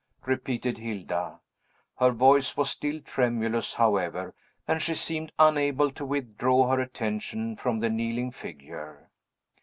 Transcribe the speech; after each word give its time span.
repeated 0.25 0.79
Hilda. 0.79 1.39
Her 1.99 2.09
voice 2.09 2.57
was 2.57 2.71
still 2.71 3.01
tremulous, 3.01 3.75
however, 3.75 4.33
and 4.67 4.81
she 4.81 4.95
seemed 4.95 5.31
unable 5.37 5.91
to 5.91 6.03
withdraw 6.03 6.69
her 6.71 6.81
attention 6.81 7.55
from 7.55 7.81
the 7.81 7.89
kneeling 7.91 8.31
figure. 8.31 9.11